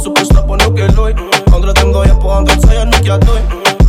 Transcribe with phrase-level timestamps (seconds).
[0.00, 1.14] su për po nuk e loj
[1.52, 3.42] Kondrat e mdoja po angrat saja nuk ja doj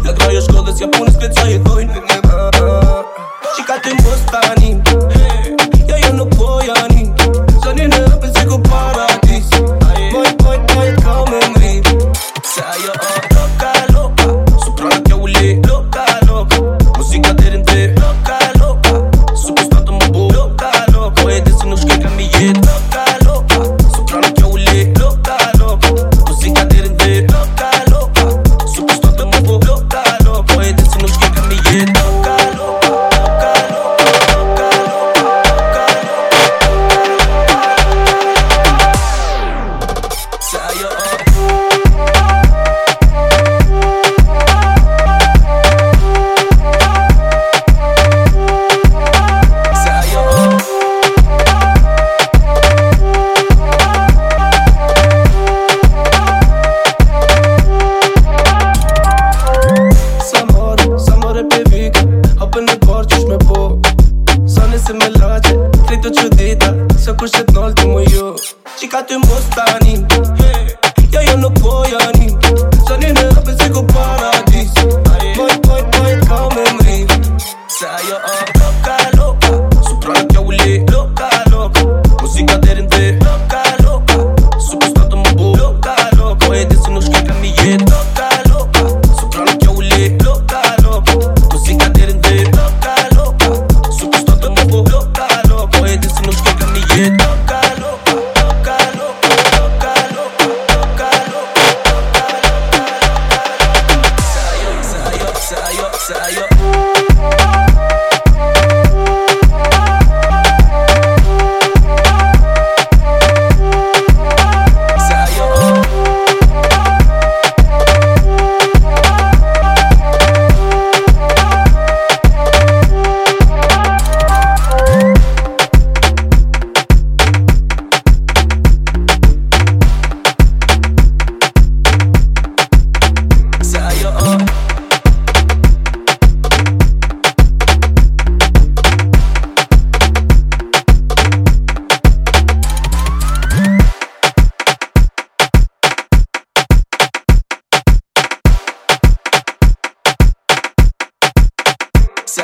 [0.05, 2.82] Ja kraje shkodhe si ja punis kret saja i
[67.75, 68.38] the way you.
[68.78, 70.03] She got the most honey.
[71.35, 71.84] no go,
[72.19, 72.72] ni.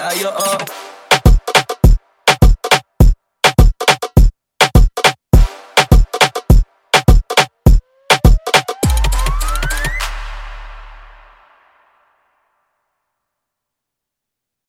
[0.10, 0.79] fire up.